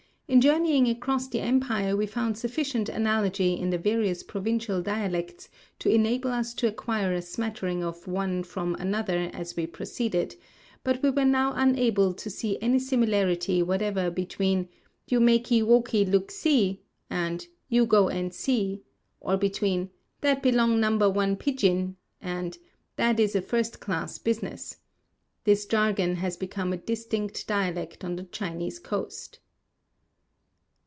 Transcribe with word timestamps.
In 0.33 0.39
journeying 0.39 0.87
across 0.87 1.27
the 1.27 1.41
empire 1.41 1.97
we 1.97 2.05
found 2.05 2.37
sufficient 2.37 2.87
analogy 2.87 3.51
in 3.57 3.69
the 3.69 3.77
various 3.77 4.23
provincial 4.23 4.81
dialects 4.81 5.49
to 5.79 5.89
enable 5.89 6.31
us 6.31 6.53
to 6.53 6.67
acquire 6.69 7.11
a 7.11 7.21
smattering 7.21 7.83
of 7.83 8.07
one 8.07 8.41
from 8.43 8.73
another 8.75 9.29
as 9.33 9.57
we 9.57 9.67
proceeded, 9.67 10.37
but 10.85 11.03
we 11.03 11.09
were 11.09 11.25
now 11.25 11.51
unable 11.57 12.13
to 12.13 12.29
see 12.29 12.57
any 12.61 12.79
similarity 12.79 13.61
whatever 13.61 14.09
between 14.09 14.69
"You 15.05 15.19
makee 15.19 15.63
walkee 15.63 16.05
look 16.05 16.31
see," 16.31 16.79
and 17.09 17.45
"You 17.67 17.85
go 17.85 18.07
and 18.07 18.33
see," 18.33 18.83
or 19.19 19.35
between 19.35 19.89
"That 20.21 20.41
belong 20.41 20.79
number 20.79 21.09
one 21.09 21.35
pidjin," 21.35 21.97
and 22.21 22.57
"That 22.95 23.19
is 23.19 23.35
a 23.35 23.41
first 23.41 23.81
class 23.81 24.17
business." 24.17 24.77
This 25.43 25.65
jargon 25.65 26.15
has 26.15 26.37
become 26.37 26.71
a 26.71 26.77
distinct 26.77 27.45
dialect 27.47 28.05
on 28.05 28.15
the 28.15 28.23
Chinese 28.23 28.79
coast. 28.79 29.39